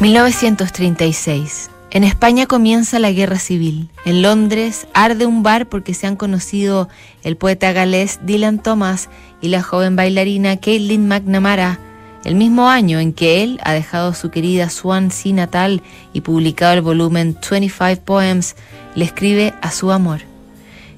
[0.00, 1.70] 1936.
[1.90, 3.88] En España comienza la guerra civil.
[4.04, 6.88] En Londres arde un bar porque se han conocido
[7.24, 9.08] el poeta galés Dylan Thomas
[9.40, 11.80] y la joven bailarina Caitlin McNamara,
[12.24, 16.82] el mismo año en que él ha dejado su querida Swansea natal y publicado el
[16.82, 18.54] volumen 25 Poems,
[18.94, 20.20] le escribe a su amor.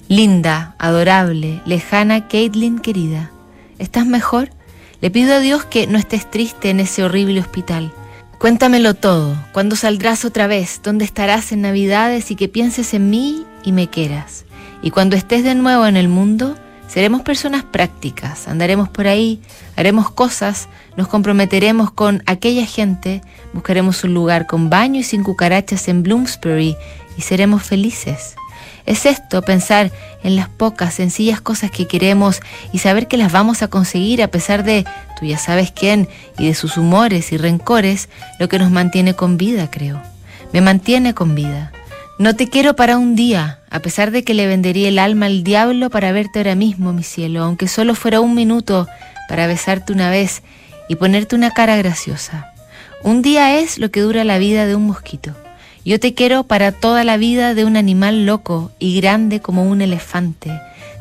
[0.09, 3.31] Linda, adorable, lejana Caitlin querida,
[3.79, 4.51] ¿estás mejor?
[5.01, 7.93] Le pido a Dios que no estés triste en ese horrible hospital.
[8.41, 13.45] Cuéntamelo todo, cuándo saldrás otra vez, dónde estarás en Navidades y que pienses en mí
[13.65, 14.47] y me quieras.
[14.81, 16.57] Y cuando estés de nuevo en el mundo,
[16.89, 19.43] seremos personas prácticas, andaremos por ahí,
[19.77, 23.21] haremos cosas, nos comprometeremos con aquella gente,
[23.53, 26.79] buscaremos un lugar con baño y sin cucarachas en Bloomsbury
[27.19, 28.37] y seremos felices.
[28.91, 29.93] Es esto, pensar
[30.25, 32.41] en las pocas, sencillas cosas que queremos
[32.73, 34.85] y saber que las vamos a conseguir a pesar de,
[35.17, 38.09] tú ya sabes quién, y de sus humores y rencores,
[38.41, 40.03] lo que nos mantiene con vida, creo.
[40.53, 41.71] Me mantiene con vida.
[42.19, 45.45] No te quiero para un día, a pesar de que le vendería el alma al
[45.45, 48.89] diablo para verte ahora mismo, mi cielo, aunque solo fuera un minuto
[49.29, 50.43] para besarte una vez
[50.89, 52.53] y ponerte una cara graciosa.
[53.05, 55.37] Un día es lo que dura la vida de un mosquito.
[55.85, 59.81] Yo te quiero para toda la vida de un animal loco y grande como un
[59.81, 60.51] elefante.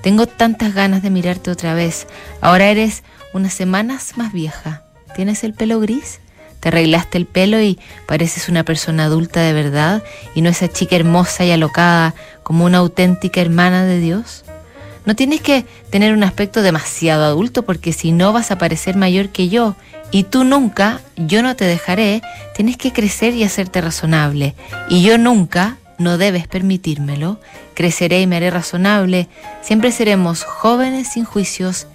[0.02, 2.08] Tengo tantas ganas de mirarte otra vez.
[2.40, 4.84] Ahora eres unas semanas más vieja.
[5.16, 6.22] ¿Tienes el pelo gris?
[6.62, 7.78] Te arreglaste el pelo y
[8.08, 10.02] pareces una persona adulta de verdad
[10.34, 14.46] y no esa chica hermosa y alocada como una auténtica hermana de Dios.
[15.10, 19.30] No tienes que tener un aspecto demasiado adulto porque si no vas a parecer mayor
[19.30, 19.76] que yo
[20.12, 22.22] y tú nunca, yo no te dejaré,
[22.56, 24.54] tienes que crecer y hacerte razonable.
[24.88, 27.40] Y yo nunca, no debes permitírmelo,
[27.74, 29.30] creceré y me haré razonable,
[29.64, 31.88] siempre seremos jóvenes sin juicios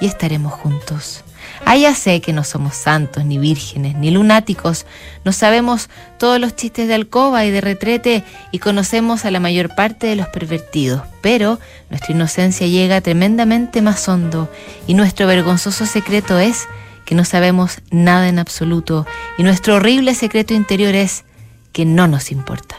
[0.00, 1.24] y estaremos juntos.
[1.64, 4.86] Ah, ya sé que no somos santos, ni vírgenes, ni lunáticos,
[5.24, 9.74] no sabemos todos los chistes de alcoba y de retrete y conocemos a la mayor
[9.74, 11.58] parte de los pervertidos, pero
[11.90, 14.50] nuestra inocencia llega tremendamente más hondo
[14.86, 16.66] y nuestro vergonzoso secreto es
[17.04, 19.06] que no sabemos nada en absoluto
[19.38, 21.24] y nuestro horrible secreto interior es
[21.72, 22.76] que no nos importa.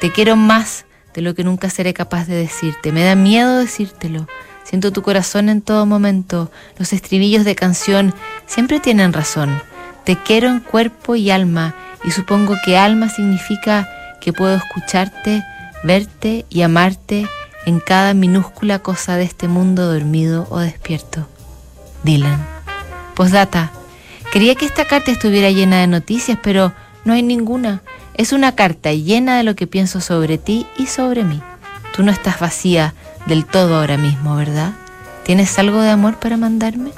[0.00, 2.92] Te quiero más de lo que nunca seré capaz de decirte.
[2.92, 4.28] Me da miedo decírtelo.
[4.68, 6.50] Siento tu corazón en todo momento.
[6.76, 8.12] Los estribillos de canción
[8.46, 9.62] siempre tienen razón.
[10.04, 11.74] Te quiero en cuerpo y alma
[12.04, 13.88] y supongo que alma significa
[14.20, 15.42] que puedo escucharte,
[15.84, 17.26] verte y amarte
[17.64, 21.26] en cada minúscula cosa de este mundo dormido o despierto.
[22.02, 22.44] Dylan.
[23.14, 23.72] Postdata.
[24.32, 26.74] Quería que esta carta estuviera llena de noticias, pero
[27.06, 27.80] no hay ninguna.
[28.12, 31.40] Es una carta llena de lo que pienso sobre ti y sobre mí.
[31.96, 32.92] Tú no estás vacía
[33.28, 34.72] del todo ahora mismo, ¿verdad?
[35.22, 36.90] ¿Tienes algo de amor para mandarme?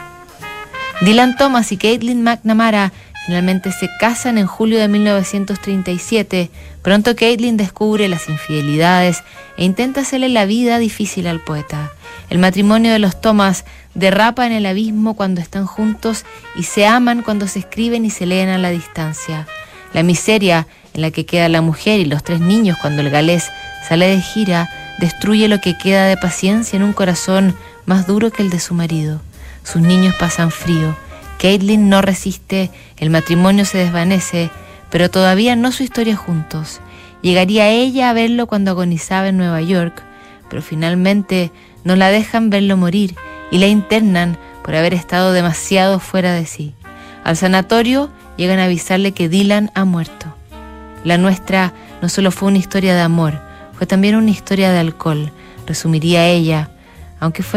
[1.00, 2.92] Dylan Thomas y Caitlin McNamara
[3.26, 6.50] finalmente se casan en julio de 1937.
[6.82, 9.24] Pronto Caitlin descubre las infidelidades
[9.56, 11.91] e intenta hacerle la vida difícil al poeta.
[12.30, 13.64] El matrimonio de los Thomas
[13.94, 16.24] derrapa en el abismo cuando están juntos
[16.54, 19.48] y se aman cuando se escriben y se leen a la distancia.
[19.92, 23.50] La miseria en la que queda la mujer y los tres niños cuando el galés
[23.88, 24.68] sale de gira
[25.00, 27.56] destruye lo que queda de paciencia en un corazón
[27.87, 29.21] más duro que el de su marido.
[29.65, 30.97] Sus niños pasan frío.
[31.41, 34.50] Caitlin no resiste, el matrimonio se desvanece,
[34.91, 36.81] pero todavía no su historia juntos.
[37.22, 40.03] Llegaría ella a verlo cuando agonizaba en Nueva York,
[40.49, 41.50] pero finalmente
[41.83, 43.16] no la dejan verlo morir
[43.50, 46.75] y la internan por haber estado demasiado fuera de sí.
[47.25, 50.34] Al sanatorio llegan a avisarle que Dylan ha muerto.
[51.05, 51.72] La nuestra
[52.03, 53.50] no solo fue una historia de amor,
[53.80, 55.32] fue también una historia de alcohol,
[55.66, 56.68] resumiría ella,
[57.18, 57.48] aunque fuera